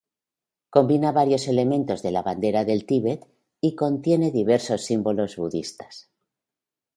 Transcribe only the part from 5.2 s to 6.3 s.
budistas.